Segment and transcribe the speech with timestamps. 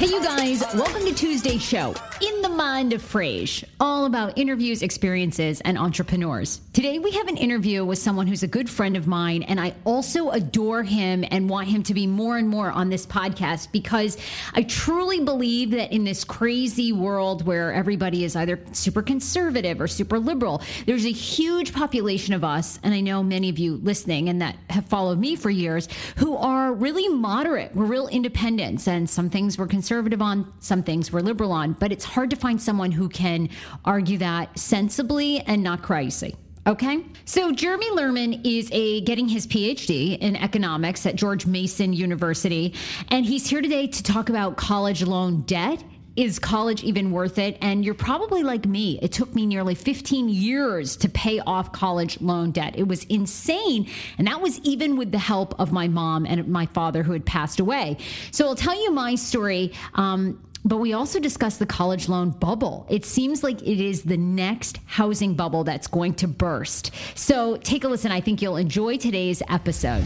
[0.00, 4.80] Hey, you guys, welcome to Tuesday's show, In the Mind of Fraser, all about interviews,
[4.80, 6.62] experiences, and entrepreneurs.
[6.72, 9.74] Today, we have an interview with someone who's a good friend of mine, and I
[9.84, 14.16] also adore him and want him to be more and more on this podcast because
[14.54, 19.86] I truly believe that in this crazy world where everybody is either super conservative or
[19.86, 24.30] super liberal, there's a huge population of us, and I know many of you listening
[24.30, 27.76] and that have followed me for years, who are really moderate.
[27.76, 31.72] We're real independents, and some things we're conservative conservative on, some things we're liberal on,
[31.72, 33.48] but it's hard to find someone who can
[33.84, 36.36] argue that sensibly and not crazy.
[36.64, 37.04] Okay.
[37.24, 42.72] So Jeremy Lerman is a getting his PhD in economics at George Mason University.
[43.08, 45.82] And he's here today to talk about college loan debt
[46.16, 47.56] is college even worth it?
[47.60, 48.98] And you're probably like me.
[49.02, 52.74] It took me nearly 15 years to pay off college loan debt.
[52.76, 53.88] It was insane.
[54.18, 57.24] And that was even with the help of my mom and my father who had
[57.24, 57.96] passed away.
[58.30, 59.72] So I'll tell you my story.
[59.94, 62.86] Um, but we also discussed the college loan bubble.
[62.88, 66.92] It seems like it is the next housing bubble that's going to burst.
[67.14, 68.12] So take a listen.
[68.12, 70.04] I think you'll enjoy today's episode.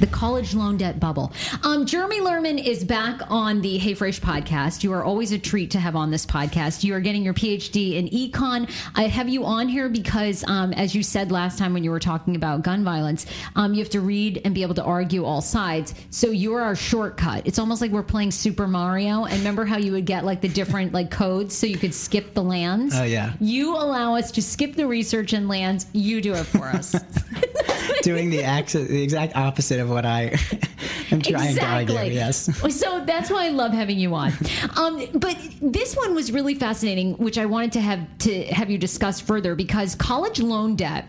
[0.00, 1.32] The college loan debt bubble.
[1.62, 4.82] Um, Jeremy Lerman is back on the Hey Fraser podcast.
[4.82, 6.82] You are always a treat to have on this podcast.
[6.82, 8.68] You are getting your PhD in econ.
[8.96, 12.00] I have you on here because, um, as you said last time when you were
[12.00, 15.40] talking about gun violence, um, you have to read and be able to argue all
[15.40, 15.94] sides.
[16.10, 17.46] So you're our shortcut.
[17.46, 19.26] It's almost like we're playing Super Mario.
[19.26, 22.34] And remember how you would get like the different like codes so you could skip
[22.34, 22.94] the lands?
[22.96, 23.32] Oh, yeah.
[23.40, 25.86] You allow us to skip the research and lands.
[25.92, 26.92] You do it for us.
[28.02, 30.38] Doing the, ex- the exact opposite of what I
[31.10, 31.94] am trying exactly.
[31.94, 32.14] to argue.
[32.14, 32.76] Yes.
[32.76, 34.32] So that's why I love having you on.
[34.76, 38.78] Um, but this one was really fascinating, which I wanted to have to have you
[38.78, 41.06] discuss further because college loan debt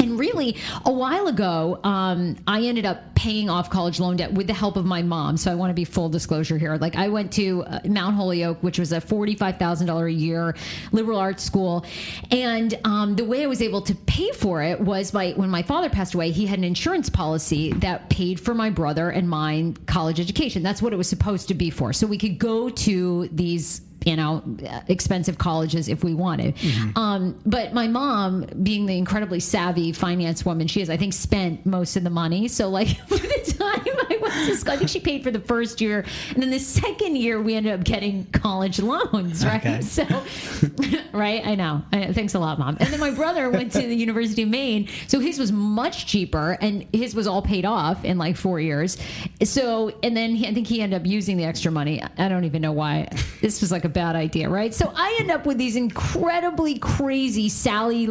[0.00, 4.46] and really, a while ago, um, I ended up paying off college loan debt with
[4.46, 5.36] the help of my mom.
[5.36, 6.76] So I want to be full disclosure here.
[6.76, 10.56] Like I went to uh, Mount Holyoke, which was a forty-five thousand dollar a year
[10.92, 11.84] liberal arts school,
[12.30, 15.62] and um, the way I was able to pay for it was by when my
[15.62, 16.30] father passed away.
[16.30, 20.62] He had an insurance policy that paid for my brother and mine college education.
[20.62, 21.92] That's what it was supposed to be for.
[21.92, 24.42] So we could go to these you know,
[24.88, 26.56] expensive colleges if we wanted.
[26.56, 26.98] Mm-hmm.
[26.98, 31.66] Um, but my mom, being the incredibly savvy finance woman she is, I think spent
[31.66, 32.48] most of the money.
[32.48, 35.40] So like by the time I went to school, I think she paid for the
[35.40, 39.60] first year, and then the second year we ended up getting college loans, right?
[39.60, 39.80] Okay.
[39.82, 40.04] So,
[41.12, 41.82] right, I know.
[41.92, 42.76] Thanks a lot, mom.
[42.80, 46.56] And then my brother went to the University of Maine, so his was much cheaper,
[46.60, 48.96] and his was all paid off in like four years.
[49.42, 52.02] So, and then he, I think he ended up using the extra money.
[52.16, 53.08] I don't even know why.
[53.40, 54.72] This was like a bad idea, right?
[54.74, 58.08] So I end up with these incredibly crazy Sallie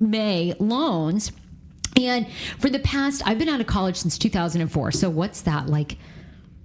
[0.00, 1.32] Mae loans.
[1.96, 2.26] And
[2.58, 4.92] for the past, I've been out of college since 2004.
[4.92, 5.96] So what's that, like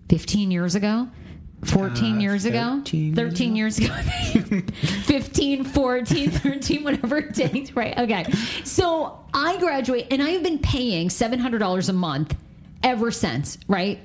[0.10, 1.08] 15 years ago?
[1.66, 3.94] 14 Uh, years ago 13 years 13 years ago
[5.06, 8.26] 15 14 13 whatever it takes right okay
[8.66, 12.36] so i graduate and i have been paying $700 a month
[12.84, 14.00] ever since right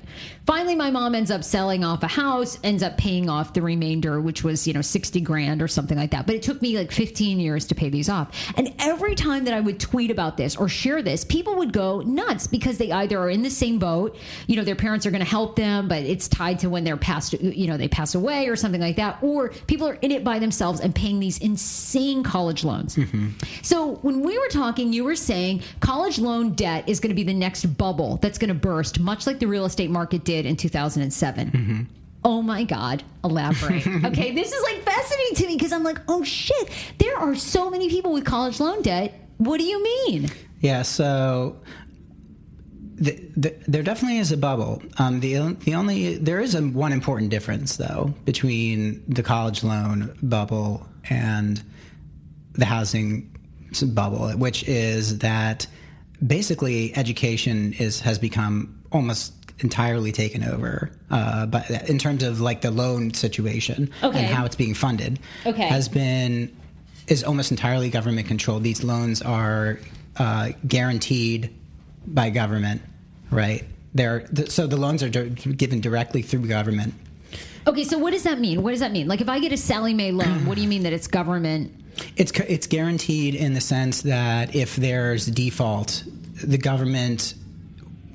[0.49, 4.19] finally my mom ends up selling off a house ends up paying off the remainder
[4.19, 6.25] which was you know 60 grand or something like that.
[6.25, 8.31] But it took me like 15 years to pay these off.
[8.57, 12.01] And every time that i would tweet about this or share this people would go
[12.01, 14.17] nuts because they either are in the same boat
[14.47, 16.97] you know their parents are going to help them but it's tied to when they're
[16.97, 20.23] passed you know they pass away or something like that or people are in it
[20.23, 22.95] by themselves and paying these insane college loans.
[22.95, 23.29] Mm-hmm.
[23.61, 27.23] So when we were talking you were saying college loan debt is going to be
[27.23, 30.55] the next bubble that's going to burst much like the real estate market did in
[30.55, 31.89] 2007
[32.23, 33.87] Oh my God, elaborate.
[34.05, 37.69] okay, this is like fascinating to me because I'm like, oh shit, there are so
[37.69, 39.13] many people with college loan debt.
[39.37, 40.29] What do you mean?
[40.59, 41.55] Yeah, so
[42.95, 44.81] the, the, there definitely is a bubble.
[44.97, 50.13] Um, the the only there is a one important difference though between the college loan
[50.21, 51.63] bubble and
[52.53, 53.33] the housing
[53.93, 55.67] bubble, which is that
[56.25, 62.61] basically education is has become almost entirely taken over uh, but in terms of like
[62.61, 64.19] the loan situation Okay.
[64.19, 65.67] and how it's being funded Okay.
[65.67, 66.55] has been
[67.07, 69.79] is almost entirely government controlled these loans are
[70.17, 71.53] uh, guaranteed
[72.07, 72.81] by government
[73.31, 76.93] right they're th- so the loans are di- given directly through government
[77.67, 78.63] Okay, so what does that mean?
[78.63, 79.07] What does that mean?
[79.07, 81.71] Like, if I get a Sallie Mae loan, what do you mean that it's government?
[82.15, 86.03] It's it's guaranteed in the sense that if there's default,
[86.41, 87.35] the government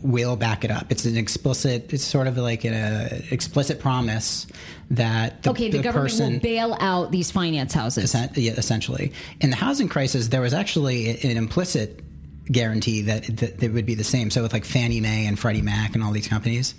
[0.05, 0.87] will back it up.
[0.91, 1.93] It's an explicit.
[1.93, 4.47] It's sort of like an explicit promise
[4.91, 6.33] that the, Okay, the, government person.
[6.35, 8.15] will bail out these finance houses.
[8.15, 12.01] essentially, in the housing crisis, there was actually an implicit
[12.45, 14.31] guarantee that, that it would be the same.
[14.31, 16.75] So with like Fannie Mae and Freddie Mac and all these companies,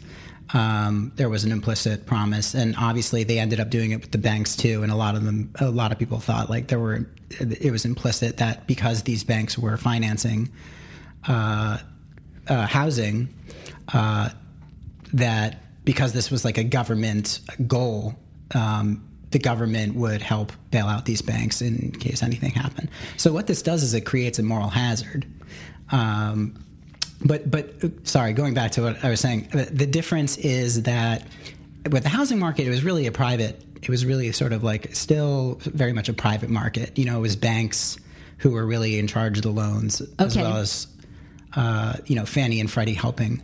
[0.53, 4.19] um, there was an implicit promise, and obviously they ended up doing it with the
[4.19, 4.83] banks too.
[4.83, 7.85] And a lot of them, a lot of people thought like there were, it was
[7.85, 10.51] implicit that because these banks were financing
[11.27, 11.79] uh,
[12.47, 13.33] uh, housing,
[13.93, 14.29] uh,
[15.13, 18.15] that because this was like a government goal,
[18.53, 22.89] um, the government would help bail out these banks in case anything happened.
[23.17, 25.25] So what this does is it creates a moral hazard.
[25.91, 26.63] Um,
[27.23, 31.27] but but sorry, going back to what I was saying, the, the difference is that
[31.91, 33.61] with the housing market, it was really a private.
[33.81, 36.97] It was really sort of like still very much a private market.
[36.97, 37.97] You know, it was banks
[38.37, 40.87] who were really in charge of the loans, as well as
[41.55, 43.41] uh, you know Fannie and Freddie helping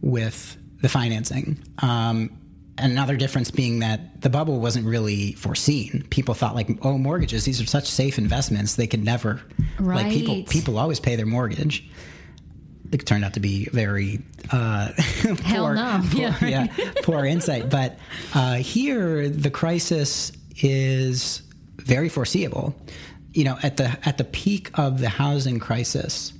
[0.00, 1.62] with the financing.
[1.78, 2.38] Um,
[2.76, 6.04] another difference being that the bubble wasn't really foreseen.
[6.10, 9.40] People thought like, oh, mortgages; these are such safe investments; they could never.
[9.78, 10.48] Like people, Right.
[10.48, 11.88] people always pay their mortgage.
[12.92, 14.20] It turned out to be very
[14.52, 14.90] uh,
[15.22, 16.00] poor, no.
[16.10, 16.36] poor- Yeah.
[16.46, 16.66] yeah,
[17.02, 17.68] poor insight.
[17.70, 17.98] But
[18.34, 20.30] uh, here, the crisis
[20.62, 21.42] is
[21.78, 22.74] very foreseeable.
[23.32, 26.32] You know, at the at the peak of the housing crisis,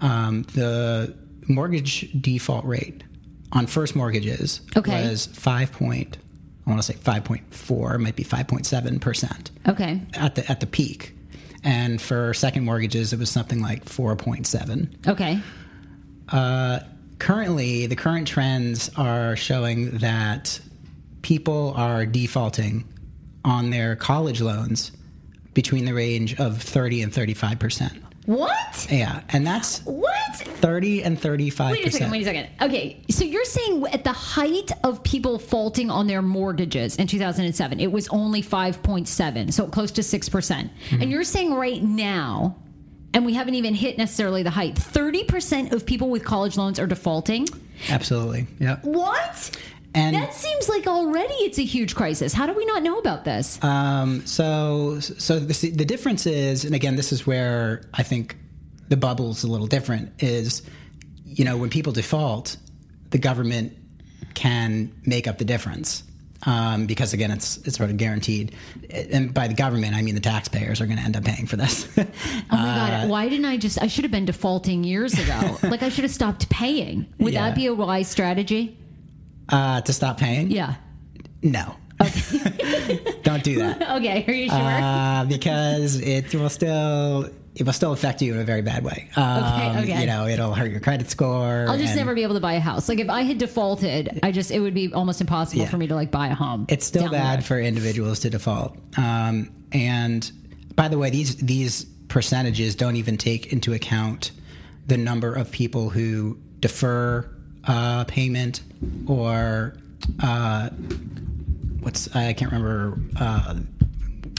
[0.00, 1.14] um, the
[1.48, 3.02] mortgage default rate
[3.52, 5.08] on first mortgages Okay.
[5.08, 6.18] was five point.
[6.66, 10.00] I want to say five point four, might be five point seven percent Okay.
[10.14, 11.14] at the at the peak,
[11.64, 14.96] and for second mortgages, it was something like four point seven.
[15.08, 15.40] Okay.
[16.28, 16.80] Uh,
[17.18, 20.60] currently, the current trends are showing that
[21.22, 22.84] people are defaulting
[23.44, 24.92] on their college loans
[25.54, 28.02] between the range of 30 and 35 percent.
[28.26, 28.86] What?
[28.90, 30.36] Yeah, and that's What?
[30.36, 32.48] 30 and 35 Wait a second, wait a second.
[32.60, 37.80] Okay, so you're saying at the height of people faulting on their mortgages in 2007,
[37.80, 40.30] it was only 5.7, so close to 6%.
[40.30, 41.02] Mm-hmm.
[41.02, 42.56] And you're saying right now,
[43.14, 46.86] and we haven't even hit necessarily the height, 30% of people with college loans are
[46.86, 47.48] defaulting?
[47.88, 48.46] Absolutely.
[48.58, 48.78] Yeah.
[48.82, 49.50] What?
[49.94, 52.32] And That seems like already it's a huge crisis.
[52.32, 53.62] How do we not know about this?
[53.64, 58.36] Um, so, so the, the difference is, and again, this is where I think
[58.88, 60.12] the bubble's a little different.
[60.22, 60.62] Is
[61.24, 62.56] you know when people default,
[63.10, 63.76] the government
[64.34, 66.04] can make up the difference
[66.46, 68.54] um, because again, it's it's sort of guaranteed,
[68.90, 71.56] and by the government, I mean the taxpayers are going to end up paying for
[71.56, 71.86] this.
[72.52, 73.08] Oh my god!
[73.10, 73.80] Why didn't I just?
[73.80, 75.58] I should have been defaulting years ago.
[75.68, 77.06] like I should have stopped paying.
[77.18, 77.48] Would Yeah.
[77.48, 78.76] that be a wise strategy?
[79.50, 80.50] Uh, to stop paying?
[80.50, 80.74] Yeah.
[81.42, 81.76] No.
[83.22, 83.80] Don't do that.
[84.00, 84.24] Okay.
[84.26, 84.56] Are you sure?
[84.58, 89.10] uh, because it will still it will still affect you in a very bad way.
[89.16, 90.00] Um, okay.
[90.00, 91.66] You know, it'll hurt your credit score.
[91.68, 92.88] I'll just never be able to buy a house.
[92.88, 95.68] Like if I had defaulted, I just it would be almost impossible Yeah.
[95.68, 96.66] for me to like buy a home.
[96.68, 98.76] It's still bad for individuals to default.
[98.96, 100.30] Um, and
[100.76, 104.30] by the way, these these percentages don't even take into account
[104.86, 107.28] the number of people who defer
[107.66, 108.62] uh, payment
[109.06, 109.74] or
[110.22, 110.70] uh,
[111.80, 113.54] what's I can't remember uh,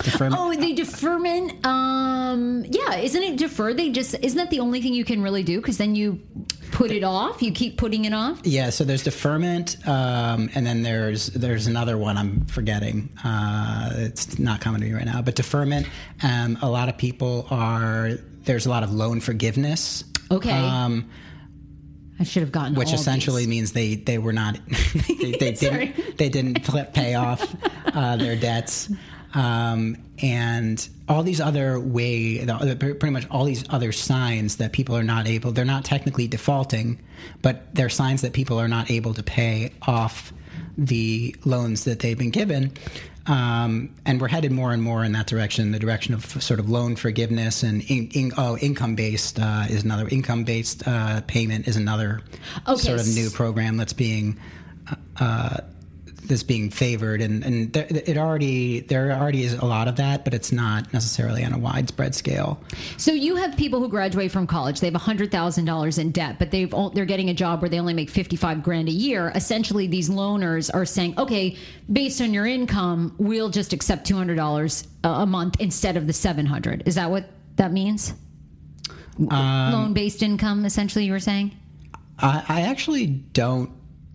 [0.03, 0.35] deferment.
[0.37, 1.65] Oh, the deferment.
[1.65, 3.73] Um, yeah, isn't it defer?
[3.73, 5.59] They just isn't that the only thing you can really do?
[5.59, 6.19] Because then you
[6.71, 7.41] put it off.
[7.41, 8.41] You keep putting it off.
[8.43, 13.09] Yeah, so there's deferment, um, and then there's there's another one I'm forgetting.
[13.23, 15.21] Uh, it's not coming to me right now.
[15.21, 15.87] But deferment,
[16.23, 18.11] um, a lot of people are
[18.43, 20.03] there's a lot of loan forgiveness.
[20.31, 20.51] Okay.
[20.51, 21.09] Um,
[22.21, 23.49] I should have gotten which all essentially these.
[23.49, 24.59] means they, they were not
[25.07, 26.63] they, they didn't they didn't
[26.93, 27.55] pay off
[27.93, 28.91] uh, their debts.
[29.33, 35.03] Um, and all these other way pretty much all these other signs that people are
[35.03, 36.99] not able they're not technically defaulting
[37.41, 40.33] but they're signs that people are not able to pay off
[40.77, 42.73] the loans that they've been given
[43.31, 46.69] um, and we're headed more and more in that direction the direction of sort of
[46.69, 51.67] loan forgiveness and in, in, oh, income based uh, is another income based uh, payment
[51.67, 52.21] is another
[52.67, 54.37] Okay, sort of new program that's being
[55.19, 55.57] uh,
[56.25, 60.23] that's being favored, and and there, it already there already is a lot of that,
[60.23, 62.59] but it's not necessarily on a widespread scale.
[62.97, 64.79] So you have people who graduate from college.
[64.79, 67.69] They have hundred thousand dollars in debt, but they've all, they're getting a job where
[67.69, 69.31] they only make fifty five grand a year.
[69.35, 71.57] Essentially, these loaners are saying, "Okay,
[71.91, 76.13] based on your income, we'll just accept two hundred dollars a month instead of the
[76.13, 76.83] seven hundred.
[76.85, 77.25] Is that what
[77.57, 78.13] that means?
[79.19, 81.05] Um, Loan based income, essentially.
[81.05, 81.57] You were saying.
[82.19, 83.71] I, I actually don't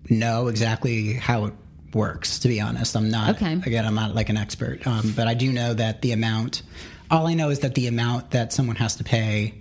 [0.09, 1.55] know exactly how it
[1.97, 2.39] works.
[2.41, 3.37] To be honest, I'm not.
[3.37, 3.55] Okay.
[3.55, 6.63] Again, I'm not like an expert, um, but I do know that the amount.
[7.11, 9.55] All I know is that the amount that someone has to pay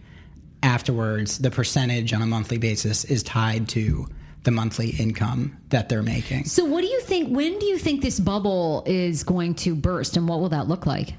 [0.62, 4.08] afterwards, the percentage on a monthly basis, is tied to
[4.44, 6.46] the monthly income that they're making.
[6.46, 7.36] So, what do you think?
[7.36, 10.86] When do you think this bubble is going to burst, and what will that look
[10.86, 11.16] like?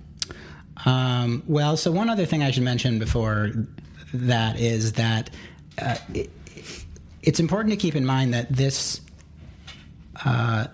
[0.84, 3.50] Um, well, so one other thing I should mention before
[4.12, 5.30] that is that
[5.78, 6.30] uh, it,
[7.22, 9.00] it's important to keep in mind that this
[10.24, 10.66] uh,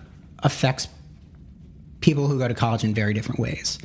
[0.43, 0.87] affects
[2.01, 3.79] people who go to college in very different ways.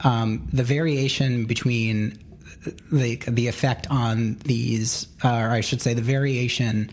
[0.00, 2.18] Um, the variation between
[2.90, 6.90] the the effect on these, uh, or I should say, the variation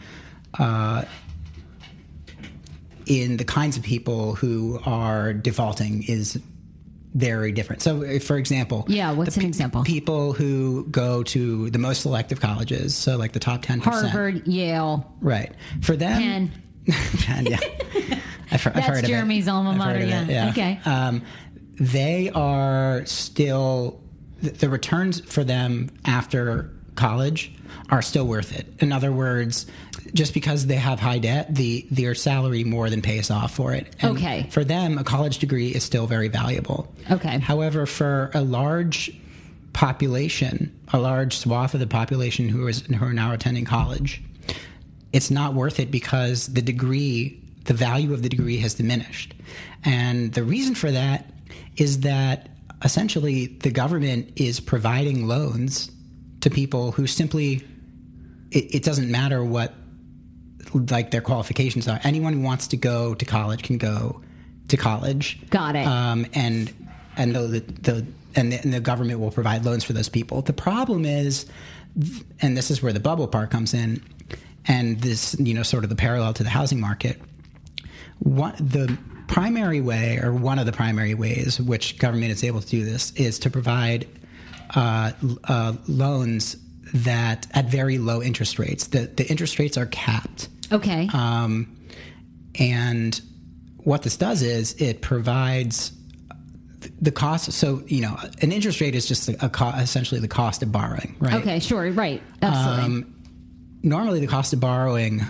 [0.60, 1.06] uh,
[3.06, 6.40] in the kinds of people who are defaulting is
[7.14, 7.82] very different.
[7.82, 9.84] So, for example, Yeah, what's an pe- example?
[9.84, 14.48] People who go to the most selective colleges, so like the top ten percent, Harvard,
[14.48, 15.52] Yale, right?
[15.82, 16.52] For them, Penn.
[17.44, 17.58] Yeah.
[18.54, 19.08] I've, I've That's heard of it.
[19.08, 20.50] Jeremy's alma mater, it, yeah.
[20.50, 20.80] Okay.
[20.86, 21.22] Um,
[21.80, 24.02] they are still
[24.42, 27.54] the, the returns for them after college
[27.90, 28.68] are still worth it.
[28.80, 29.66] In other words,
[30.14, 33.96] just because they have high debt, the their salary more than pays off for it.
[34.02, 34.48] And Okay.
[34.52, 36.94] For them, a college degree is still very valuable.
[37.10, 37.40] Okay.
[37.40, 39.12] However, for a large
[39.74, 44.22] population, a large swath of the population who is who are now attending college,
[45.14, 49.34] it's not worth it because the degree, the value of the degree has diminished.
[49.84, 51.26] And the reason for that
[51.78, 52.50] is that
[52.84, 55.92] essentially the government is providing loans
[56.42, 57.64] to people who simply,
[58.52, 59.74] it, it doesn't matter what
[60.90, 62.00] like their qualifications are.
[62.04, 64.22] Anyone who wants to go to college can go
[64.70, 65.40] to college.
[65.50, 65.86] Got it.
[65.86, 66.74] Um, and
[67.18, 70.42] and the, the and the, and the government will provide loans for those people.
[70.42, 71.46] The problem is,
[72.42, 74.02] and this is where the bubble part comes in,
[74.68, 77.20] and this you know sort of the parallel to the housing market.
[78.20, 82.68] One, the primary way, or one of the primary ways, which government is able to
[82.68, 84.08] do this, is to provide
[84.76, 85.12] uh,
[85.46, 86.58] uh, loans
[86.94, 88.88] that at very low interest rates.
[88.88, 90.50] The the interest rates are capped.
[90.72, 91.10] Okay.
[91.14, 91.76] Um,
[92.60, 93.20] and
[93.78, 95.92] what this does is it provides
[97.00, 97.52] the cost.
[97.54, 100.72] So you know, an interest rate is just a, a co- essentially the cost of
[100.72, 101.36] borrowing, right?
[101.36, 102.22] okay, sure, right.
[102.42, 102.84] Absolutely.
[102.84, 103.21] Um,
[103.84, 105.22] normally, the cost of borrowing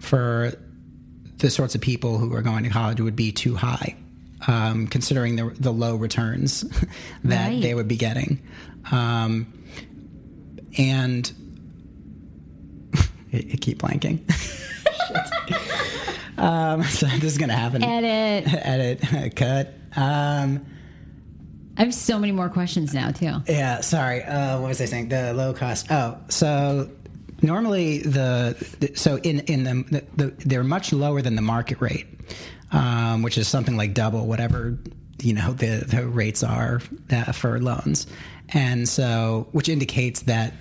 [0.00, 0.52] for
[1.38, 3.96] the sorts of people who are going to college would be too high,
[4.46, 6.60] um, considering the the low returns
[7.24, 7.62] that Right.
[7.62, 8.40] they would be getting,
[8.90, 9.46] um,
[10.78, 11.30] and
[13.32, 14.20] it, keep blanking.
[16.38, 17.82] um, so this is gonna happen.
[17.82, 18.52] Edit.
[18.54, 19.36] Edit.
[19.36, 19.74] Cut.
[19.96, 20.64] Um,
[21.76, 23.36] I have so many more questions now, too.
[23.48, 24.22] yeah, sorry.
[24.22, 25.08] Uh, what was I saying?
[25.08, 25.86] The low cost.
[25.90, 26.90] Oh, so
[27.42, 31.80] normally the, the so in in the, the, the they're much lower than the market
[31.80, 32.06] rate,
[32.72, 34.78] um, which is something like double whatever
[35.22, 36.80] you know the the rates are
[37.10, 38.06] uh, for loans,
[38.50, 40.54] and so which indicates that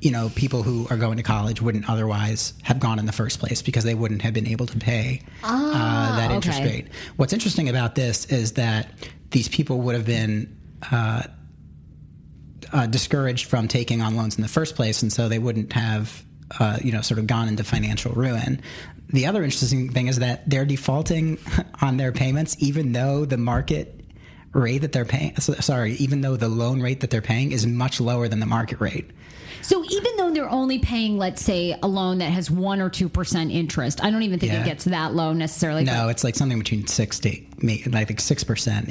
[0.00, 3.38] you know people who are going to college wouldn't otherwise have gone in the first
[3.38, 6.68] place because they wouldn't have been able to pay uh, that interest okay.
[6.68, 6.88] rate.
[7.16, 8.88] What's interesting about this is that
[9.30, 10.56] these people would have been.
[10.90, 11.22] Uh,
[12.74, 16.22] uh, discouraged from taking on loans in the first place, and so they wouldn't have,
[16.58, 18.60] uh, you know, sort of gone into financial ruin.
[19.08, 21.38] The other interesting thing is that they're defaulting
[21.80, 24.00] on their payments, even though the market
[24.52, 28.00] rate that they're paying sorry even though the loan rate that they're paying is much
[28.00, 29.10] lower than the market rate.
[29.64, 33.08] So even though they're only paying, let's say, a loan that has one or two
[33.08, 34.60] percent interest, I don't even think Yeah.
[34.62, 35.84] it gets that low necessarily.
[35.84, 37.48] No, it's like something between six to eight,
[37.94, 38.88] I think six percent,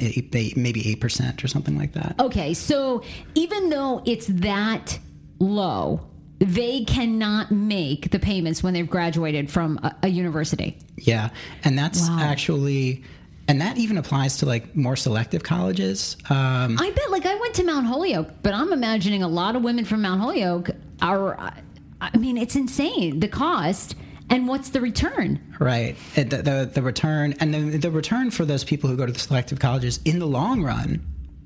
[0.56, 2.16] maybe eight percent or something like that.
[2.20, 3.02] Okay, so
[3.34, 4.98] even though it's that
[5.38, 6.00] low,
[6.40, 10.76] they cannot make the payments when they've graduated from a, a university.
[10.96, 11.30] Yeah,
[11.62, 12.18] and that's Wow.
[12.20, 13.04] actually,
[13.48, 16.16] and that even applies to like more selective colleges.
[16.30, 19.62] Um, I bet, like, I went to Mount Holyoke, but I'm imagining a lot of
[19.62, 20.70] women from Mount Holyoke
[21.02, 21.60] are, I-
[22.00, 23.94] I mean, it's insane the cost
[24.30, 25.40] and what's the return.
[25.58, 25.96] Right.
[26.16, 29.12] Uh, The, the, the return and the, the return for those people who go to
[29.12, 31.04] the selective colleges in the long run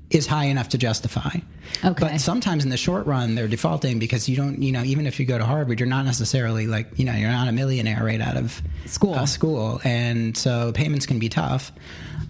[0.09, 1.37] is high enough to justify.
[1.85, 1.93] Okay.
[1.99, 5.19] But sometimes in the short run, they're defaulting because you don't, you know, even if
[5.19, 8.19] you go to Harvard, you're not necessarily like, you know, you're not a millionaire right
[8.19, 9.13] out of School.
[9.13, 9.79] uh, school.
[9.83, 11.71] And so payments can be tough.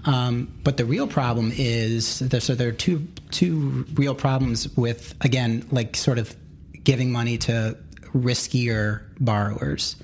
[0.06, 5.14] Um, but the real problem is there, so there are two two real problems with
[5.22, 6.36] again like sort of
[6.84, 7.78] giving money to
[8.14, 9.98] riskier borrowers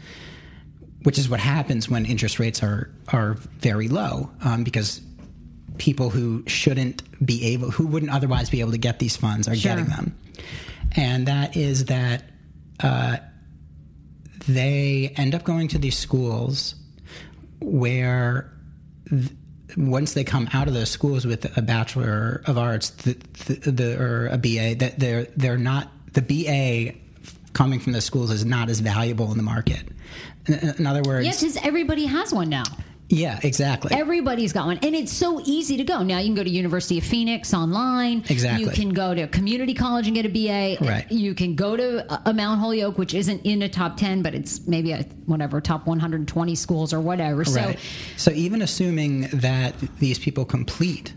[1.04, 5.02] which is what happens when interest rates are are very low um, because
[5.78, 9.56] people who shouldn't be able who wouldn't otherwise be able to get these funds are
[9.56, 9.72] Sure.
[9.72, 10.18] getting them
[10.96, 12.24] and that is that
[12.82, 13.18] uh,
[14.48, 16.76] they end up going to these schools
[17.62, 18.52] where
[19.10, 19.32] th-
[19.78, 23.14] once they come out of those schools with a bachelor of arts the,
[23.46, 26.98] the, the, or a BA that they're they're not the BA
[27.54, 29.84] coming from the schools is not as valuable in the market
[30.48, 32.64] in, in other words Yes, because everybody has one now.
[33.10, 36.02] Yeah exactly Everybody's got one, and it's so easy to go.
[36.04, 38.24] Now you can go to University of Phoenix online.
[38.30, 38.64] Exactly.
[38.66, 40.78] You can go to community college and get a BA.
[40.84, 41.10] Right.
[41.12, 44.34] You can go to a- a Mount Holyoke, which isn't in a top ten, but
[44.34, 47.46] it's maybe a whatever top 120 schools or whatever.
[47.46, 47.80] So Right.
[48.18, 51.14] So even assuming that these people complete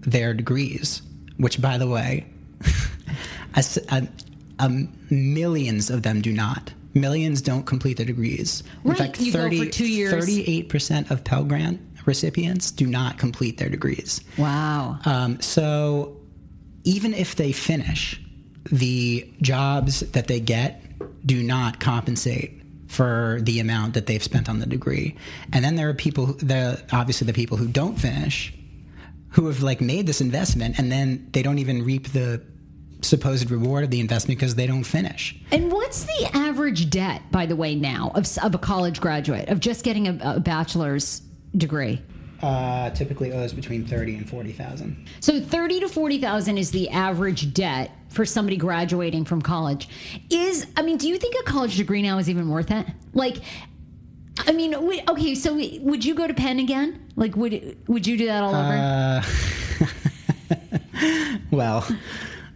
[0.00, 1.02] their degrees,
[1.36, 2.26] which by the way,
[3.54, 4.08] a s- a-
[4.58, 4.68] a
[5.10, 6.72] millions of them do not.
[6.94, 8.62] Millions don't complete their degrees.
[8.84, 8.98] In Right.
[8.98, 10.12] fact, You go for two years.
[10.12, 14.20] 38% of Pell Grant recipients do not complete their degrees.
[14.38, 14.98] wow.
[15.04, 16.16] Um, so
[16.84, 18.20] even if they finish,
[18.72, 20.82] the jobs that they get
[21.26, 25.14] do not compensate for the amount that they've spent on the degree.
[25.52, 28.52] And then there are people, who- the obviously the people who don't finish,
[29.28, 32.40] who have like made this investment and then they don't even reap the
[33.02, 35.36] supposed reward of the investment because they don't finish.
[35.52, 39.60] And what's the average debt, by the way, now of, of a college graduate of
[39.60, 41.22] just getting a, a bachelor's
[41.56, 42.00] degree?
[42.42, 45.06] Uh, typically owes between thirty and forty thousand.
[45.20, 49.88] So thirty to forty thousand is the average debt for somebody graduating from college.
[50.30, 52.86] Is I mean, do you think a college degree now is even worth it?
[53.12, 53.36] Like,
[54.38, 57.06] I mean, we, okay, so we- would you go to Penn again?
[57.14, 59.22] Like, would would you do that all over?
[61.50, 61.98] Well, I don't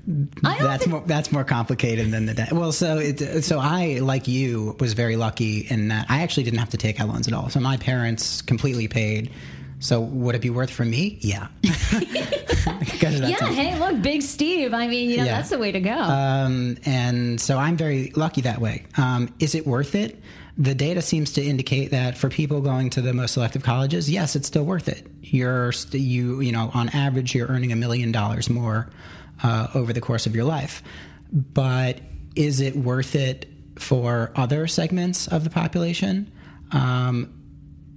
[0.07, 2.53] that's think- more that's more complicated than the debt.
[2.53, 6.59] Well, so it, so I like you was very lucky in that I actually didn't
[6.61, 7.49] have to take out loans at all.
[7.51, 9.31] So my parents completely paid.
[9.81, 11.19] So would it be worth for me?
[11.21, 11.49] Yeah.
[13.03, 13.37] Yeah.
[13.53, 14.73] Hey, look, Big Steve.
[14.73, 15.37] I mean, you know, Yeah.
[15.37, 15.93] that's the way to go.
[15.97, 18.85] um, and so I'm very lucky that way.
[18.97, 20.21] Um, is it worth it?
[20.57, 24.37] The data seems to indicate that for people going to the most selective colleges, yes,
[24.37, 25.07] it's still worth it.
[25.23, 28.89] You're st- you you know on average you're earning a million dollars more
[29.45, 30.83] uh, over the course of your life,
[31.33, 32.01] but
[32.35, 33.47] is it worth it
[33.79, 36.33] for other segments of the population?
[36.73, 37.41] Um,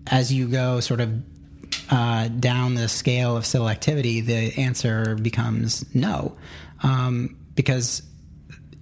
[0.06, 1.12] as you go sort of
[1.90, 6.38] uh, down the scale of selectivity, the answer becomes no,
[6.84, 8.04] um, because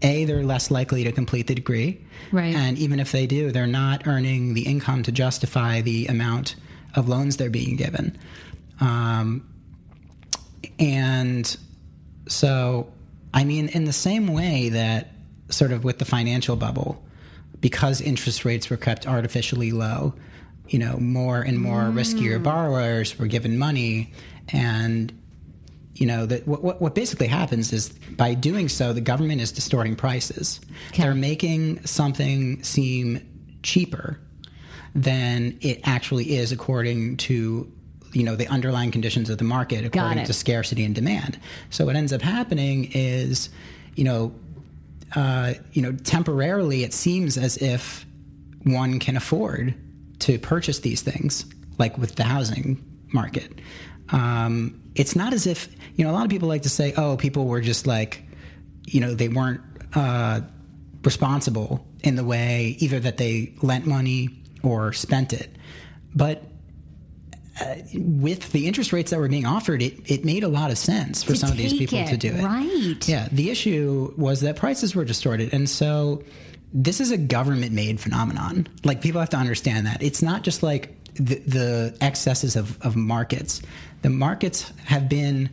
[0.02, 2.56] a they're less likely to complete the degree, Right.
[2.56, 6.56] And even if they do, they're not earning the income to justify the amount
[6.96, 8.18] of loans they're being given,
[8.80, 9.48] um,
[10.80, 11.58] and
[12.28, 12.92] so
[13.34, 15.12] I mean, in the same way that
[15.50, 17.04] sort of with the financial bubble,
[17.60, 20.14] because interest rates were kept artificially low,
[20.70, 21.94] you know, more and more mm.
[21.94, 24.14] riskier borrowers were given money,
[24.50, 25.12] and
[25.96, 29.52] you know that what, what- what basically happens is by doing so, the government is
[29.52, 30.62] distorting prices.
[30.90, 31.04] Okay.
[31.04, 33.26] They're making something seem
[33.64, 34.20] cheaper
[34.94, 37.72] than it actually is according to
[38.16, 41.38] you know the underlying conditions of the market according to scarcity and demand.
[41.70, 43.50] So what ends up happening is,
[43.96, 44.34] you know,
[45.16, 48.06] uh, you know, temporarily it seems as if
[48.64, 49.76] one can afford
[50.20, 51.46] to purchase these things,
[51.78, 53.60] like with the housing market.
[54.10, 57.18] Um, it's not as if you know a lot of people like to say, "Oh,
[57.18, 58.24] people were just like,
[58.86, 59.62] you know, they weren't
[59.94, 60.42] uh,
[61.04, 64.30] responsible in the way either that they lent money
[64.64, 65.54] or spent it,"
[66.16, 66.44] but
[67.62, 70.78] uh, with the interest rates that were being offered, it, it made a lot of
[70.78, 72.44] sense for some of these people it, to do it.
[72.44, 73.08] right.
[73.08, 73.30] Yeah.
[73.32, 75.54] The issue was that prices were distorted.
[75.54, 76.24] And so
[76.74, 78.68] this is a government made phenomenon.
[78.84, 80.04] Like people have to understand that.
[80.04, 83.62] It's not just like the, the excesses of, of markets.
[84.02, 85.50] The markets have been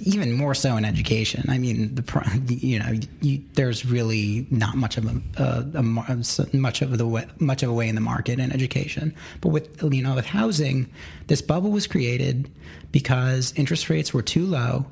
[0.00, 1.44] even more so in education.
[1.48, 6.82] I mean, the you know, you, there's really not much of a, a, a much
[6.82, 9.14] of the way, much of a way in the market in education.
[9.40, 10.90] But with you know with housing,
[11.28, 12.50] this bubble was created
[12.92, 14.84] because interest rates were too low,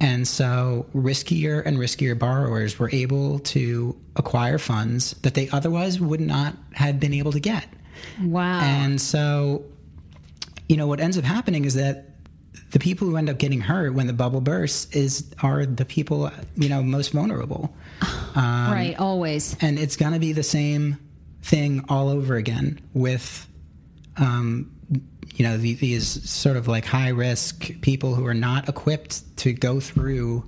[0.00, 6.20] and so riskier and riskier borrowers were able to acquire funds that they otherwise would
[6.20, 7.66] not have been able to get.
[8.22, 8.60] Wow.
[8.60, 9.64] And so,
[10.68, 12.15] you know, what ends up happening is that
[12.76, 16.30] the people who end up getting hurt when the bubble bursts is are the people
[16.56, 17.74] you know most vulnerable,
[18.36, 18.94] right.
[18.98, 19.56] Always.
[19.62, 20.98] and it's going to be the same
[21.40, 23.48] thing all over again with,
[24.18, 29.34] um, you know, the, these sort of like high risk people who are not equipped
[29.38, 30.44] to go through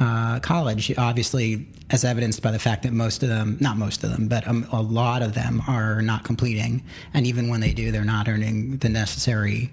[0.00, 0.92] uh, college.
[0.98, 4.44] Obviously, as evidenced by the fact that most of them, not most of them, but
[4.48, 6.82] um, a lot of them are not completing,
[7.14, 9.70] and even when they do, they're not earning the necessary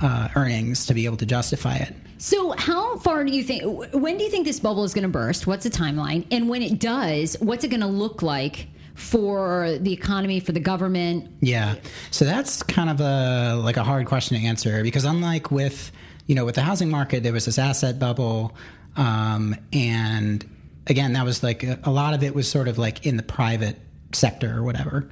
[0.00, 1.94] uh, earnings to be able to justify it.
[2.18, 3.62] So, how far do you think?
[3.92, 5.46] When do you think this bubble is going to burst?
[5.46, 6.26] What's the timeline?
[6.30, 10.60] And when it does, what's it going to look like for the economy, for the
[10.60, 11.30] government?
[11.40, 11.76] Yeah.
[12.10, 15.92] So that's kind of a like a hard question to answer because unlike with
[16.26, 18.56] you know with the housing market, there was this asset bubble,
[18.96, 20.44] um, and
[20.88, 23.22] again, that was like a, a lot of it was sort of like in the
[23.22, 23.78] private
[24.12, 25.08] sector or whatever.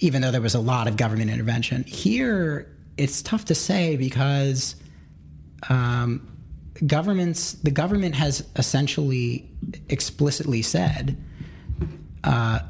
[0.00, 4.76] Even though there was a lot of government intervention here, it's tough to say because
[5.68, 6.26] um,
[6.86, 9.48] governments the government has essentially
[9.88, 11.16] explicitly said
[12.24, 12.60] uh,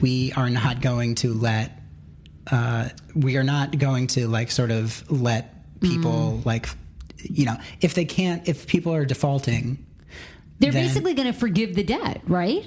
[0.00, 1.80] we are not going to let
[2.50, 6.68] uh, we are not going to like sort of let people like
[7.18, 9.84] you know if they can't if people are defaulting
[10.58, 12.64] They're Then- basically going to forgive the debt, right?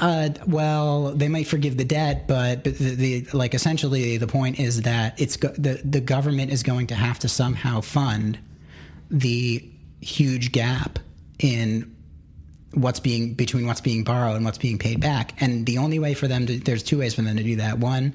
[0.00, 4.58] Uh, well, they might forgive the debt, but, but the, the like essentially the point
[4.58, 8.38] is that it's go- the the government is going to have to somehow fund
[9.10, 9.64] the
[10.00, 10.98] huge gap
[11.38, 11.94] in
[12.72, 15.40] what's being between what's being borrowed and what's being paid back.
[15.42, 17.78] And the only way for them to there's two ways for them to do that.
[17.78, 18.14] One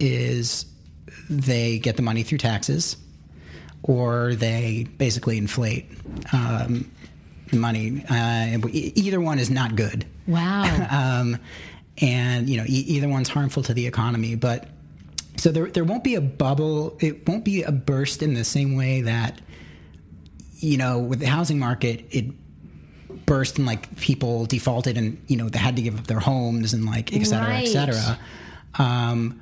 [0.00, 0.66] is
[1.28, 2.96] they get the money through taxes,
[3.82, 5.90] or they basically inflate
[6.32, 6.90] um,
[7.52, 8.04] money.
[8.08, 10.64] Uh, either one is not good Wow.
[11.20, 11.38] um,
[12.00, 14.34] and you know e- either one's harmful to the economy.
[14.34, 14.68] But
[15.36, 16.96] so there there won't be a bubble.
[17.00, 19.40] It won't be a burst in the same way that
[20.58, 22.26] you know with the housing market it
[23.26, 26.72] burst and like people defaulted and you know they had to give up their homes
[26.74, 27.64] and like et cetera Right.
[27.68, 28.18] et cetera.
[28.78, 29.40] Um,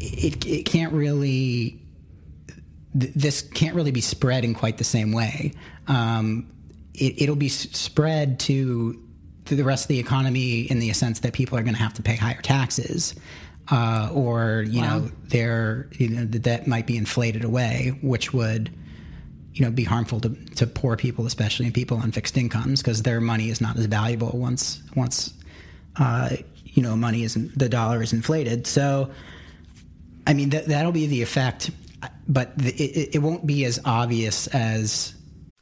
[0.00, 1.78] it it can't really
[2.94, 5.52] this can't really be spread in quite the same way.
[5.88, 6.48] Um,
[6.94, 8.98] it, it'll be spread to
[9.44, 11.94] to the rest of the economy in the sense that people are going to have
[11.94, 13.14] to pay higher taxes,
[13.70, 18.70] uh, or you know, their you know the debt might be inflated away, which would
[19.54, 23.20] you know be harmful to, to poor people, especially people on fixed incomes, because their
[23.20, 25.34] money is not as valuable once once
[25.96, 26.30] uh,
[26.64, 28.66] you know money is the dollar is inflated.
[28.66, 29.10] So.
[30.24, 31.72] I mean, that, that'll be the effect,
[32.28, 35.14] but the, it, it won't be as obvious as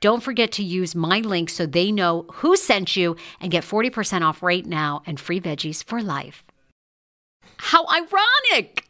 [0.00, 4.22] Don't forget to use my link so they know who sent you and get 40%
[4.22, 6.44] off right now and free veggies for life.
[7.56, 8.89] How ironic!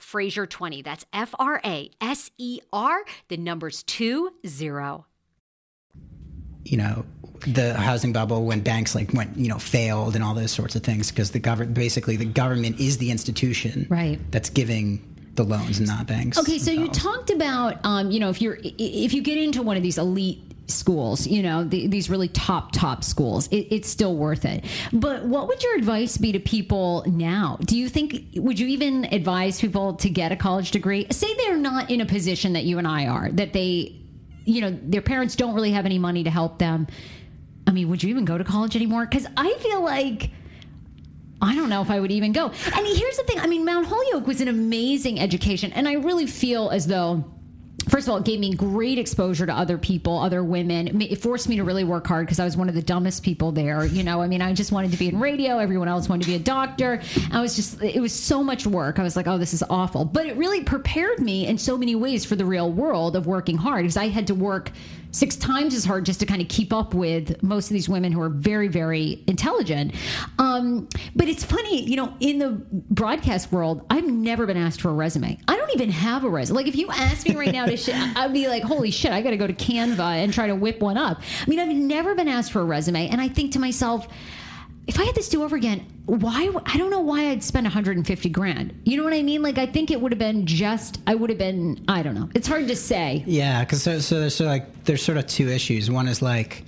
[0.00, 0.84] Fraser20.
[0.84, 5.06] That's F R A S E R, the numbers two zero.
[6.64, 7.04] You know,
[7.46, 10.82] the housing bubble when banks like went, you know, failed and all those sorts of
[10.82, 14.18] things because the government basically the government is the institution right.
[14.30, 15.02] that's giving
[15.38, 16.36] the loans, and not banks.
[16.36, 19.76] Okay, so you talked about, um, you know, if you're if you get into one
[19.76, 24.14] of these elite schools, you know, the, these really top top schools, it, it's still
[24.16, 24.64] worth it.
[24.92, 27.58] But what would your advice be to people now?
[27.62, 31.06] Do you think would you even advise people to get a college degree?
[31.10, 33.96] Say they're not in a position that you and I are, that they,
[34.44, 36.86] you know, their parents don't really have any money to help them.
[37.66, 39.06] I mean, would you even go to college anymore?
[39.06, 40.30] Because I feel like.
[41.40, 42.46] I don't know if I would even go.
[42.46, 45.72] And here's the thing I mean, Mount Holyoke was an amazing education.
[45.72, 47.24] And I really feel as though.
[47.88, 51.00] First of all, it gave me great exposure to other people, other women.
[51.00, 53.52] It forced me to really work hard because I was one of the dumbest people
[53.52, 53.84] there.
[53.86, 55.58] You know, I mean, I just wanted to be in radio.
[55.58, 57.00] Everyone else wanted to be a doctor.
[57.32, 58.98] I was just, it was so much work.
[58.98, 60.04] I was like, oh, this is awful.
[60.04, 63.56] But it really prepared me in so many ways for the real world of working
[63.56, 64.70] hard because I had to work
[65.10, 68.12] six times as hard just to kind of keep up with most of these women
[68.12, 69.94] who are very, very intelligent.
[70.38, 74.90] Um, but it's funny, you know, in the broadcast world, I've never been asked for
[74.90, 75.38] a resume.
[75.48, 76.56] I don't even have a resume.
[76.56, 79.22] Like, if you ask me right now to, sh- I'd be like, holy shit, I
[79.22, 81.20] got to go to Canva and try to whip one up.
[81.20, 83.08] I mean, I've never been asked for a resume.
[83.08, 84.08] And I think to myself,
[84.88, 86.50] if I had this do over again, why?
[86.64, 88.80] I don't know why I'd spend 150 grand.
[88.84, 89.42] You know what I mean?
[89.42, 92.30] Like, I think it would have been just, I would have been, I don't know.
[92.34, 93.22] It's hard to say.
[93.26, 95.90] Yeah, because so, so there's sort of like there's sort of two issues.
[95.90, 96.64] One is like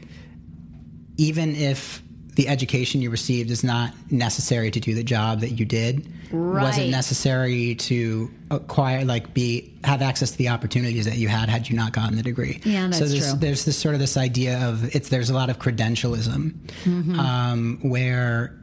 [1.16, 2.02] even if
[2.36, 6.76] the education you received is not necessary to do the job that you did, was
[6.76, 6.78] Right.
[6.86, 11.68] it necessary to acquire like be have access to the opportunities that you had had
[11.68, 12.60] you not gotten the degree?
[12.64, 13.38] Yeah, so that's there's, true.
[13.40, 16.52] There's this sort of this idea of it's there's a lot of credentialism
[16.84, 17.18] Mm-hmm.
[17.18, 18.56] um, where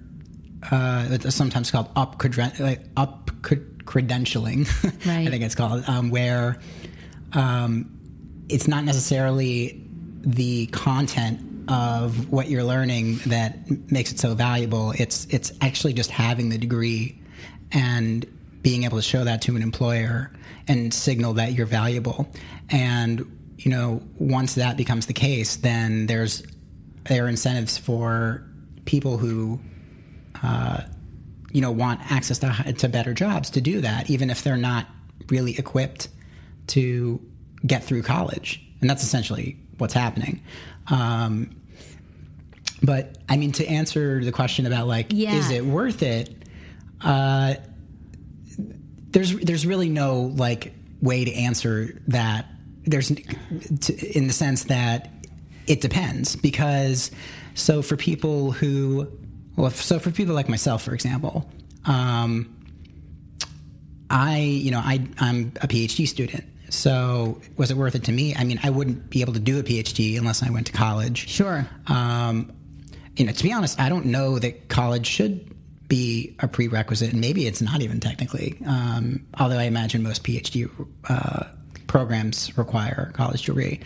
[0.71, 4.61] uh, it's sometimes called up creden- like up cred- credentialing.
[5.07, 6.59] I think it's called um, where
[7.33, 7.91] um,
[8.49, 9.83] it's not necessarily
[10.21, 14.93] the content of what you're learning that makes it so valuable.
[14.97, 17.19] It's it's actually just having the degree
[17.71, 18.25] and
[18.61, 20.31] being able to show that to an employer
[20.67, 22.27] and signal that you're valuable.
[22.69, 26.43] And you know, once that becomes the case, then there's
[27.05, 28.43] there are incentives for
[28.85, 29.59] people who
[30.43, 30.81] uh,
[31.51, 34.87] you know want access to, to better jobs to do that even if they're not
[35.29, 36.09] really equipped
[36.67, 37.19] to
[37.65, 40.41] get through college and that's essentially what's happening
[40.89, 41.49] um,
[42.83, 45.33] but i mean to answer the question about like Yeah.
[45.35, 46.33] is it worth it
[47.01, 47.55] uh,
[49.11, 52.45] there's there's really no like way to answer that
[52.85, 55.09] there's to, in the sense that
[55.67, 57.11] it depends because
[57.53, 59.07] so for people who
[59.55, 61.49] well so for people like myself for example
[61.85, 62.53] um,
[64.09, 68.35] I you know I I'm a PhD student so was it worth it to me
[68.35, 71.27] I mean I wouldn't be able to do a PhD unless I went to college
[71.27, 71.67] Sure.
[71.87, 72.51] um,
[73.15, 75.55] you know, to be honest, I don't know that college should
[75.87, 78.57] be a prerequisite, and maybe it's not even technically.
[78.67, 80.69] Um, although I imagine most PhD
[81.09, 81.45] uh,
[81.87, 83.79] programs require a college degree.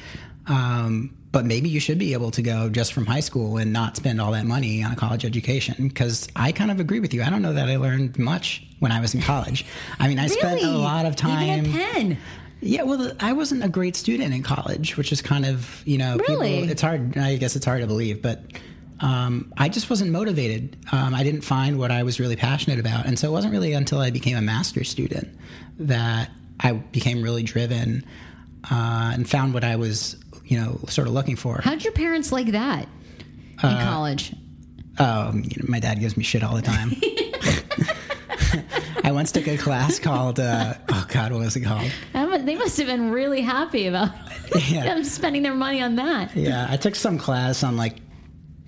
[0.47, 3.95] Um, but maybe you should be able to go just from high school and not
[3.95, 5.87] spend all that money on a college education.
[5.87, 7.23] Because I kind of agree with you.
[7.23, 9.65] I don't know that I learned much when I was in college.
[9.97, 11.67] I mean, I spent a lot of time.
[11.67, 12.17] Even.
[12.61, 16.17] Yeah, well, I wasn't a great student in college, which is kind of you know,
[16.27, 16.55] Really?
[16.59, 17.17] people, it's hard.
[17.17, 18.43] I guess it's hard to believe, but
[18.99, 20.77] um, I just wasn't motivated.
[20.91, 23.73] Um, I didn't find what I was really passionate about, and so it wasn't really
[23.73, 25.27] until I became a master's student
[25.79, 28.05] that I became really driven
[28.69, 31.59] uh, and found what I was, you know, sort of looking for.
[31.63, 32.83] How'd your parents like that
[33.63, 34.33] in Uh, college?
[34.99, 36.91] Um, you know, my dad gives me shit all the time.
[39.03, 41.89] I once took a class called, uh, oh God, what was it called?
[42.13, 44.09] That They must have been really happy about
[44.69, 44.83] Yeah.
[44.83, 46.35] them spending their money on that.
[46.35, 47.97] Yeah, I took some class on like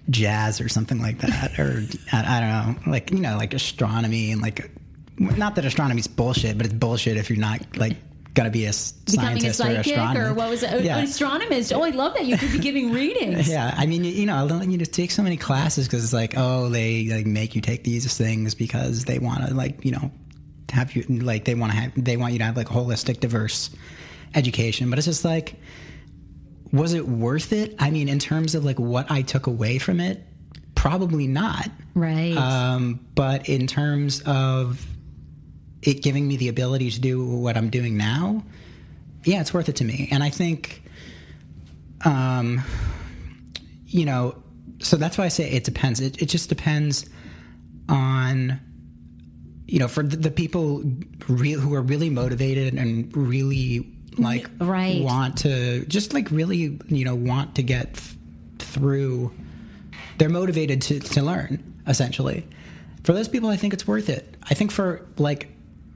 [0.10, 4.32] jazz or something like that, or I, I don't know, like you know, like astronomy
[4.32, 4.70] and like
[5.18, 7.98] not that astronomy's bullshit, but it's bullshit if you're not like
[8.34, 8.74] gonna be a
[9.06, 10.84] Becoming a scientist or psychic or what was it?
[10.84, 10.98] Yeah.
[10.98, 11.72] An astronomist.
[11.72, 12.26] Oh, I love that.
[12.26, 13.48] You could be giving readings.
[13.54, 16.04] Yeah, I mean, you, you know, I don't you just take so many classes because
[16.04, 19.86] it's like, oh, they like make you take these things because they want to like,
[19.86, 20.12] you know,
[20.72, 23.20] have you like they want to have they want you to have like a holistic,
[23.20, 23.70] diverse
[24.34, 24.90] education.
[24.90, 25.56] But it's just like,
[26.72, 27.76] was it worth it?
[27.80, 30.24] I mean, in terms of like what I took away from it,
[30.76, 31.70] probably not.
[31.94, 32.36] Right.
[32.36, 34.86] Um, but in terms of
[35.88, 38.44] it giving me the ability to do what I'm doing now,
[39.24, 40.10] yeah, it's worth it to me.
[40.12, 40.84] And I think,
[42.06, 42.62] um,
[43.88, 44.36] you know,
[44.80, 46.00] so that's why I say it depends.
[46.00, 47.10] It, it just depends
[47.88, 48.60] on,
[49.68, 50.84] you know, for the, the people
[51.28, 55.02] real who are really motivated and really like Right.
[55.02, 58.16] want to just like really you know want to get th-
[58.60, 59.32] through
[60.20, 62.46] they're motivated to, to learn essentially
[63.04, 65.50] for those people i think it's worth it i think for like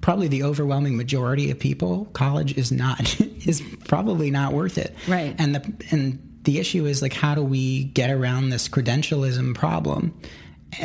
[0.07, 4.95] probably the overwhelming majority of people, college is not is probably not worth it.
[5.05, 5.35] Right.
[5.37, 10.17] And the and the issue is like how do we get around this credentialism problem?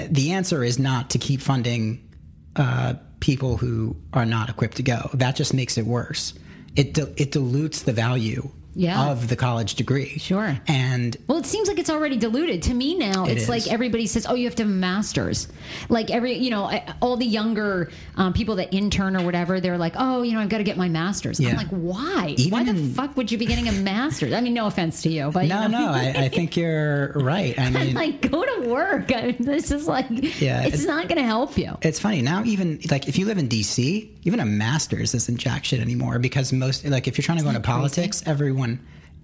[0.08, 2.12] The answer is not to keep funding
[2.56, 5.08] uh, people who are not equipped to go.
[5.14, 6.34] That just makes it worse.
[6.74, 9.10] It it dilutes the value Yeah.
[9.10, 10.18] of the college degree.
[10.18, 10.58] Sure.
[10.66, 12.62] And Well, it seems like it's already diluted.
[12.64, 13.48] To me now, It it's is.
[13.48, 15.48] like everybody says, "Oh, you have to have a master's."
[15.88, 16.70] Like every, you know,
[17.00, 20.48] all the younger um, people that intern or whatever, they're like, "Oh, you know, I've
[20.48, 22.34] got to get my master's." I'm like, "Why?
[22.38, 25.08] Even Why the fuck would you be getting a master's?" I mean, no offense to
[25.10, 27.58] you, but no, you know, no, I, I think you're right.
[27.58, 29.14] I mean, like go to work.
[29.14, 30.06] I mean, this is like,
[30.40, 31.76] Yeah, it's it's- not going to help you.
[31.82, 32.42] It's funny now.
[32.44, 36.52] Even like if you live in DC, even a master's isn't jack shit anymore because
[36.52, 38.61] most like if you're trying to go into politics, everyone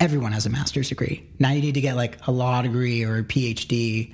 [0.00, 1.26] everyone has a master's degree.
[1.38, 4.12] Now you need to get like a law degree or a PhD.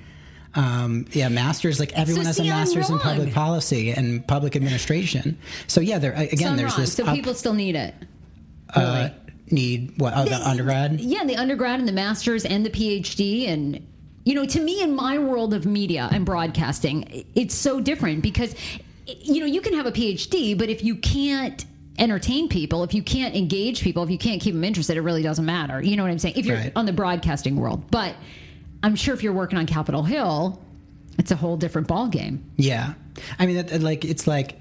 [0.55, 4.55] Um, yeah, masters like everyone has a see, I'm master's in public policy and public
[4.55, 5.37] administration.
[5.67, 6.81] So yeah, there again, So there's wrong.
[6.81, 7.93] this So up- people still need it.
[8.73, 9.09] uh,
[9.51, 10.13] need what?
[10.15, 10.99] Oh, the undergrad.
[11.01, 13.85] Yeah, the undergrad and the master's and the PhD and
[14.23, 18.55] you know, to me in my world of media and broadcasting, it's so different because
[19.05, 21.63] you know, you can have a PhD, but if you can't
[21.97, 25.23] entertain people, if you can't engage people, if you can't keep them interested, it really
[25.23, 25.81] doesn't matter.
[25.81, 26.35] You know what I'm saying?
[26.37, 26.71] If you're Right.
[26.75, 27.89] on the broadcasting world.
[27.91, 28.15] But
[28.83, 30.61] I'm sure if you're working on Capitol Hill,
[31.17, 32.43] it's a whole different ball game.
[32.57, 32.93] Yeah,
[33.39, 34.59] I mean, that, like it's like,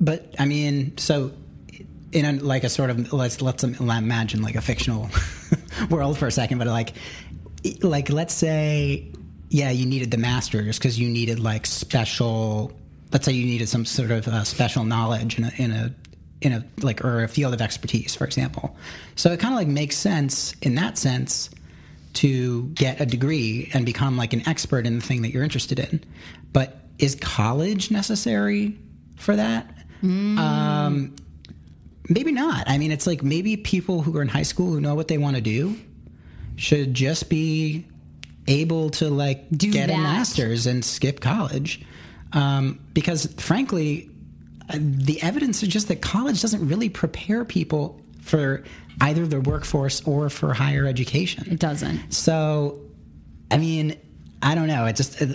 [0.00, 1.32] but I mean, so
[2.12, 5.08] in a, like a sort of let's let's imagine like a fictional
[5.90, 6.92] world for a second, but like,
[7.82, 9.10] like let's say,
[9.48, 12.72] yeah, you needed the masters because you needed like special.
[13.12, 15.94] Let's say you needed some sort of uh, special knowledge in a, in a
[16.42, 18.76] in a like or a field of expertise, for example.
[19.14, 21.50] So it kind of like makes sense in that sense
[22.14, 25.78] to get a degree and become like an expert in the thing that you're interested
[25.78, 26.02] in.
[26.52, 28.78] But is college necessary
[29.16, 29.72] for that?
[30.38, 31.16] Um,
[32.08, 32.68] maybe not.
[32.68, 35.18] I mean, it's like maybe people who are in high school who know what they
[35.18, 35.76] want to do
[36.56, 37.86] should just be
[38.46, 41.84] able to like Do get a master's and skip college.
[42.32, 44.10] Um, because frankly,
[44.68, 48.64] uh, the evidence suggests that college doesn't really prepare people for
[49.00, 51.46] either the workforce or for higher education.
[51.50, 52.12] It doesn't.
[52.12, 52.80] So,
[53.50, 53.96] I mean,
[54.42, 54.86] I don't know.
[54.86, 55.26] It just uh,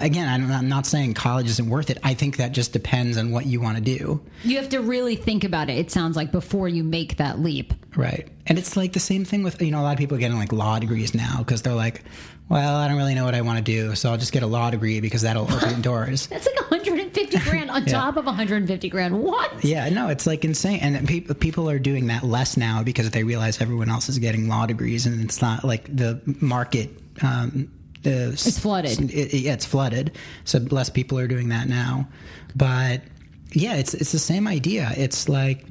[0.00, 1.98] again, I'm, I'm not saying college isn't worth it.
[2.02, 5.16] I think that just depends on what you want to do, You have to really
[5.16, 7.72] think about it, it sounds like, before you make that leap.
[7.96, 8.28] right?
[8.46, 10.52] And it's like the same thing with you know a lot of people getting like
[10.52, 12.02] law degrees now because they're like,
[12.48, 14.46] well, I don't really know what I want to do, so I'll just get a
[14.46, 16.28] law degree because that'll open doors.
[16.28, 19.20] That's like 150 grand on top of 150 grand.
[19.22, 19.62] What?
[19.62, 23.22] Yeah, no, it's like insane, and pe- people are doing that less now because they
[23.22, 26.90] realize everyone else is getting law degrees, and it's not like the market.
[27.22, 27.70] Um,
[28.46, 29.10] It's flooded.
[29.10, 30.12] It- yeah, it's flooded,
[30.44, 32.08] so less people are doing that now.
[32.56, 33.02] But
[33.52, 34.92] yeah, it's it's the same idea.
[34.96, 35.64] It's like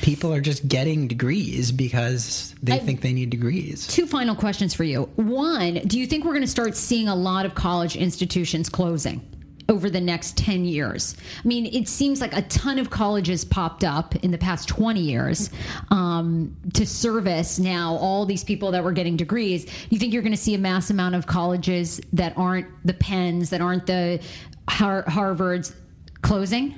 [0.00, 3.86] people are just getting degrees because they I- think they need degrees.
[3.86, 5.02] Two final questions for you.
[5.16, 9.20] One, do you think we're going to start seeing a lot of college institutions closing?
[9.68, 11.16] Over the next 10 years.
[11.42, 15.00] I mean, it seems like a ton of colleges popped up in the past 20
[15.00, 15.50] years
[15.90, 19.66] um, to service now all these people that were getting degrees.
[19.90, 23.50] You think you're going to see a mass amount of colleges that aren't the Penns,
[23.50, 24.20] that aren't the
[24.68, 25.74] Har- Harvards
[26.22, 26.74] closing?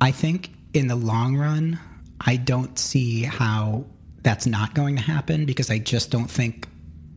[0.00, 1.78] I think in the long run,
[2.20, 3.84] I don't see how
[4.22, 6.68] that's not going to happen because I just don't think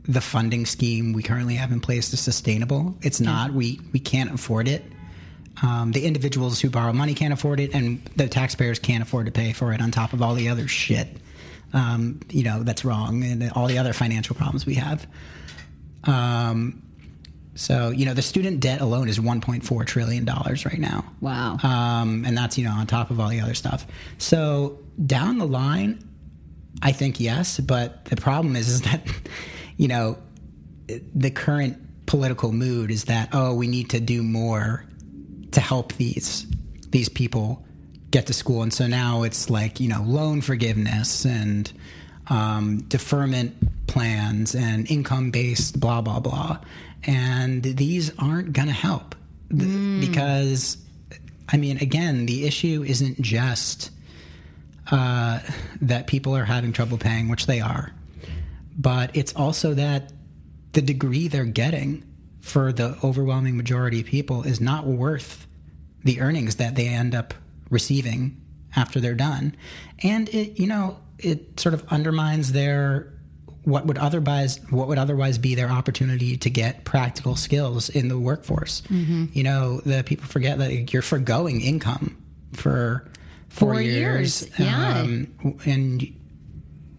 [0.05, 2.95] the funding scheme we currently have in place is sustainable.
[3.01, 3.53] It's not.
[3.53, 4.83] We we can't afford it.
[5.61, 9.31] Um, the individuals who borrow money can't afford it, and the taxpayers can't afford to
[9.31, 9.81] pay for it.
[9.81, 11.07] On top of all the other shit,
[11.73, 15.07] um, you know, that's wrong, and all the other financial problems we have.
[16.03, 16.81] Um,
[17.55, 21.05] so you know, the student debt alone is 1.4 trillion dollars right now.
[21.21, 21.57] Wow.
[21.63, 23.85] Um, and that's you know on top of all the other stuff.
[24.17, 26.03] So down the line,
[26.81, 29.01] I think yes, but the problem is is that
[29.77, 30.17] you know
[31.15, 34.85] the current political mood is that oh we need to do more
[35.51, 36.45] to help these
[36.89, 37.63] these people
[38.11, 41.73] get to school, and so now it's like you know loan forgiveness and
[42.27, 46.59] um, deferment plans and income based blah blah blah,
[47.03, 49.15] and these aren't going to help.
[49.49, 50.77] Th- because
[51.49, 53.89] I mean again the issue isn't just
[54.91, 55.39] uh,
[55.81, 57.91] that people are having trouble paying, which they are,
[58.77, 60.11] but it's also that
[60.73, 62.03] the degree they're getting
[62.41, 65.47] for the overwhelming majority of people is not worth
[66.03, 67.33] the earnings that they end up
[67.69, 68.41] receiving
[68.75, 69.55] after they're done.
[70.01, 73.13] And it, you know, it sort of undermines their
[73.63, 78.19] what would otherwise what would otherwise be their opportunity to get practical skills in the
[78.19, 78.81] workforce.
[78.89, 79.25] Mm-hmm.
[79.31, 82.21] You know, the people forget that you're foregoing income
[82.51, 83.09] for
[83.47, 84.99] four, Four years, yeah.
[85.01, 85.27] um,
[85.65, 86.15] and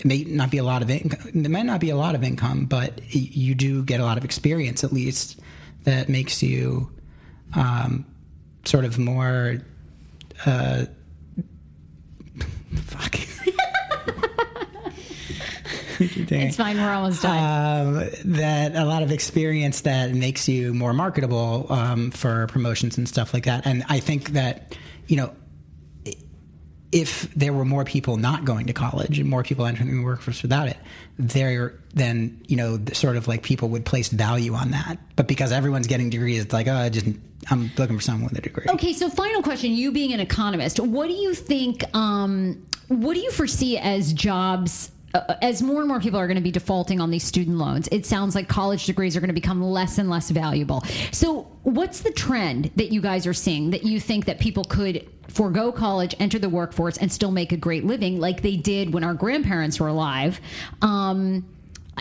[0.04, 1.30] it may not be a lot of income.
[1.34, 4.24] There might not be a lot of income, but you do get a lot of
[4.24, 5.40] experience at least
[5.84, 6.90] that makes you
[7.54, 8.04] um,
[8.64, 9.62] sort of more.
[10.44, 10.84] Uh,
[12.86, 13.16] fuck.
[16.00, 16.76] It's fine.
[16.76, 17.96] We're almost done.
[17.96, 23.08] um, that a lot of experience that makes you more marketable um, for promotions and
[23.08, 23.64] stuff like that.
[23.64, 24.76] And I think that
[25.06, 25.32] you know,
[26.94, 30.42] if there were more people not going to college and more people entering the workforce
[30.42, 30.76] without it,
[31.18, 34.98] there then you know sort of like people would place value on that.
[35.16, 37.06] But because everyone's getting degrees, it's like oh, I just
[37.50, 38.66] I'm looking for someone with a degree.
[38.68, 39.72] Okay, so final question.
[39.72, 44.92] You being an economist, what do you think, um, what do you foresee as jobs?
[45.14, 47.88] Uh, as more and more people are going to be defaulting on these student loans,
[47.92, 50.82] it sounds like college degrees are going to become less and less valuable.
[51.12, 55.08] So, what's the trend that you guys are seeing that you think that people could
[55.28, 59.04] forego college, enter the workforce, and still make a great living like they did when
[59.04, 60.40] our grandparents were alive?
[60.82, 61.46] Um,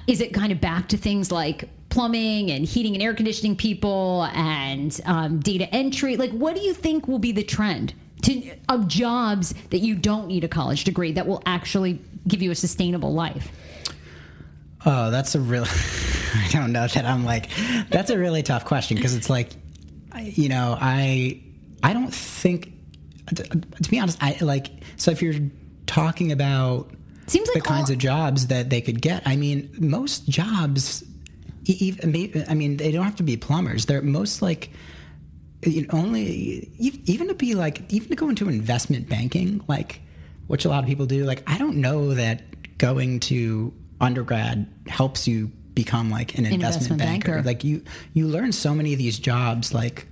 [0.08, 4.28] is it kind of back to things like plumbing and heating and air conditioning people
[4.34, 7.94] and um, data entry like what do you think will be the trend
[8.24, 12.50] to, of jobs that you don't need a college degree that will actually give you
[12.50, 13.52] a sustainable life
[14.86, 15.70] Oh, that's a really.
[16.36, 17.50] I don't know that I'm like.
[17.90, 19.52] That's a really tough question because it's like,
[20.20, 21.42] you know, I
[21.82, 22.73] I don't think.
[23.36, 24.72] To, to be honest, I like.
[24.98, 25.36] So if you're
[25.88, 26.92] talking about
[27.28, 31.04] seems the like kinds all- of jobs that they could get, I mean, most jobs.
[31.66, 33.86] Even, I mean, they don't have to be plumbers.
[33.86, 34.70] They're most like
[35.66, 40.02] you know, only even to be like even to go into investment banking, like
[40.48, 41.24] which a lot of people do.
[41.24, 47.00] Like I don't know that going to undergrad helps you become like an investment, Investment
[47.00, 47.32] banker.
[47.36, 47.48] banker.
[47.48, 47.82] Like you
[48.14, 50.06] you learn so many of these jobs like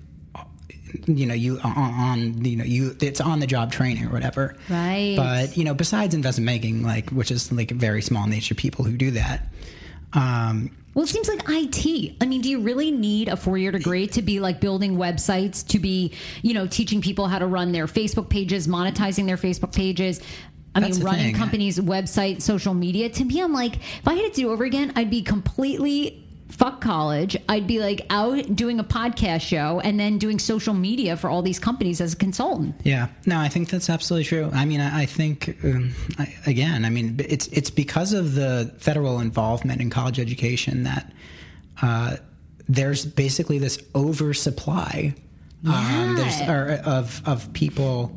[1.07, 4.55] you know you on, on you know you it's on the job training or whatever
[4.69, 5.15] Right.
[5.17, 8.85] but you know besides investment banking like which is like a very small nature people
[8.85, 9.47] who do that
[10.13, 14.07] um well it seems like it i mean do you really need a four-year degree
[14.07, 17.85] to be like building websites to be you know teaching people how to run their
[17.87, 20.19] facebook pages monetizing their facebook pages
[20.73, 21.35] I That's mean, running thing.
[21.35, 23.09] companies' website, social media.
[23.09, 26.20] To me, I'm like, if I had to do it over again, I'd be completely
[26.52, 27.36] fuck college.
[27.49, 31.41] I'd be like out doing a podcast show and then doing social media for all
[31.41, 32.76] these companies as a consultant.
[32.84, 34.49] Yeah, no, I think that's absolutely true.
[34.54, 38.74] I mean, I, I think um, I, again, I mean, it's it's because of the
[38.78, 41.12] federal involvement in college education that
[41.82, 42.18] uh,
[42.68, 45.16] there's basically this oversupply
[45.68, 48.16] um, there's, or, of of people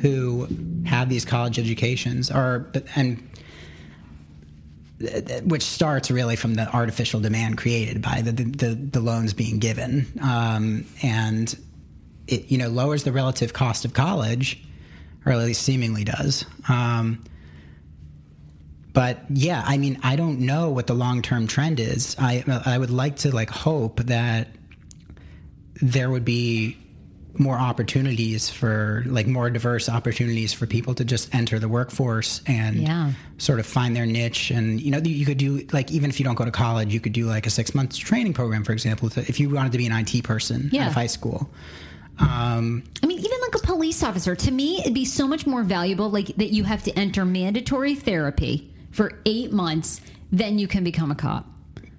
[0.00, 0.46] who
[0.84, 3.22] have these college educations, or and
[5.44, 10.06] which starts really from the artificial demand created by the the, the loans being given,
[10.22, 11.56] um, and
[12.26, 14.62] it you know lowers the relative cost of college,
[15.24, 16.44] or at least seemingly does.
[16.68, 17.24] Um,
[18.92, 22.16] but yeah, I mean, I don't know what the long term trend is.
[22.18, 24.48] I I would like to like hope that
[25.82, 26.76] there would be
[27.38, 32.76] more opportunities for like more diverse opportunities for people to just enter the workforce and
[32.76, 33.12] Yeah.
[33.38, 36.24] sort of find their niche and you know you could do like even if you
[36.24, 39.10] don't go to college you could do like a six months training program for example
[39.10, 40.82] to- if you wanted to be an IT person Yeah.
[40.82, 41.50] out of high school
[42.18, 45.64] um, I mean, even like a police officer, to me, it'd be so much more
[45.64, 50.84] valuable like that you have to enter mandatory therapy for eight months, then you can
[50.84, 51.50] become a cop.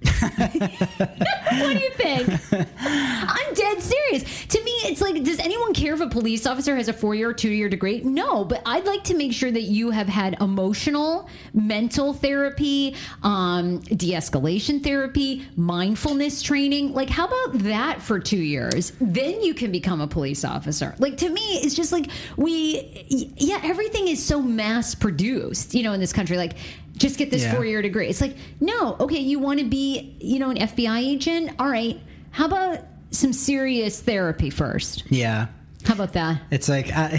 [0.28, 2.28] what do you think?
[2.52, 4.46] I'm dead serious.
[4.46, 7.30] To me, it's like, does anyone care if a police officer has a four year
[7.30, 8.00] or two year degree?
[8.02, 13.78] No, but I'd like to make sure that you have had emotional, mental therapy, um,
[13.80, 16.92] de escalation therapy, mindfulness training.
[16.92, 18.92] Like, how about that for two years?
[19.00, 20.94] Then you can become a police officer.
[20.98, 25.92] Like, to me, it's just like we, yeah, everything is so mass produced, you know,
[25.92, 26.36] in this country.
[26.36, 26.56] Like,
[26.96, 27.54] just get this Yeah.
[27.54, 28.08] four year degree.
[28.08, 31.52] It's like, no, okay, you want to be, you know, an FBI agent?
[31.58, 32.00] All right.
[32.30, 32.80] How about
[33.10, 35.04] some serious therapy first?
[35.08, 35.46] yeah
[35.84, 36.42] How about that?
[36.50, 37.16] it's like uh,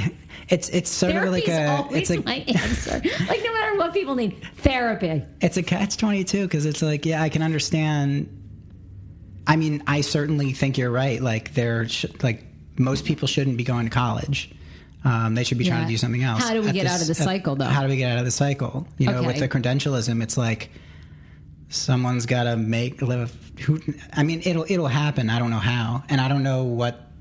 [0.49, 3.01] it's it's sort of like a always it's like my answer.
[3.27, 5.23] like no matter what people need, therapy.
[5.41, 8.29] it's a catch 22 because it's like yeah i can understand
[9.47, 12.43] i mean i certainly think you're right like there sh- like
[12.77, 14.51] most people shouldn't be going to college
[15.07, 15.85] um, they should be trying Yeah.
[15.87, 17.65] to do something else How do we At get out of the cycle, though?
[17.75, 20.69] how do we get out of the cycle you know with the credentialism it's like
[21.69, 23.79] someone's got to make live who
[24.13, 27.11] i mean it'll it'll happen i don't know how and i don't know what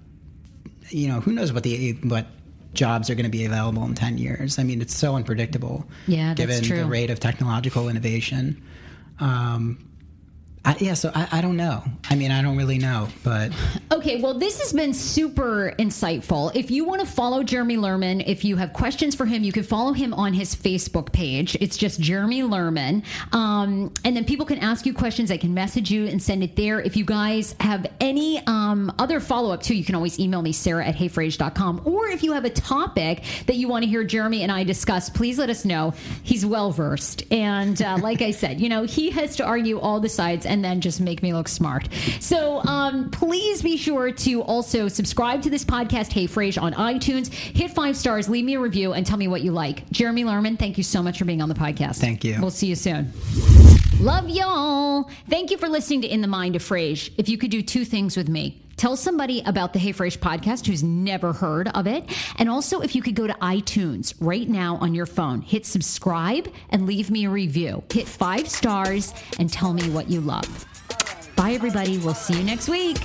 [0.91, 2.27] you know who knows what the what
[2.73, 6.35] jobs are going to be available in 10 years i mean it's so unpredictable Yeah,
[6.35, 6.77] that's given true.
[6.79, 8.63] the rate of technological innovation
[9.19, 9.86] Um,
[10.67, 11.85] I, yeah, so I, I, don't know.
[12.11, 13.53] I mean, I don't really know, but
[13.93, 14.21] okay.
[14.21, 16.53] Well, this has been super insightful.
[16.57, 19.63] If you want to follow Jeremy Lerman, if you have questions for him, you can
[19.63, 21.57] follow him on his Facebook page.
[21.61, 25.29] It's just Jeremy Lerman, um, and then people can ask you questions.
[25.29, 26.81] They can message you and send it there.
[26.81, 30.51] If you guys have any um, other follow up too, you can always email me
[30.51, 31.83] Sarah at heyfraser.com.
[31.85, 35.11] Or if you have a topic that you want to hear Jeremy and I discuss,
[35.11, 35.95] please let us know.
[36.25, 40.01] He's well versed, and uh, like I said, you know, he has to argue all
[40.01, 41.89] the sides and and then just make me look smart.
[42.19, 47.33] So um, please be sure to also subscribe to this podcast, Hey Fraser, on iTunes.
[47.33, 49.89] Hit five stars, leave me a review, and tell me what you like.
[49.91, 51.99] Jeremy Lerman, thank you so much for being on the podcast.
[51.99, 52.41] Thank you.
[52.41, 53.13] We'll see you soon.
[54.01, 55.11] Love y'all.
[55.29, 57.13] Thank you for listening to In the Mind of Fraser.
[57.19, 58.63] If you could do two things with me.
[58.77, 62.05] Tell somebody about the Hey Fraser podcast who's never heard of it.
[62.39, 66.53] And also, if you could go to iTunes right now on your phone, hit subscribe
[66.71, 67.83] and leave me a review.
[67.91, 70.67] Hit five stars and tell me what you love.
[71.37, 71.99] Bye, everybody.
[71.99, 72.99] We'll see you next week.